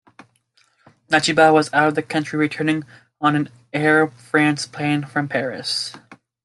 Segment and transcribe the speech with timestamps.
[1.11, 2.83] Natchaba was out of the country, returning
[3.21, 5.93] on an Air France plane from Paris.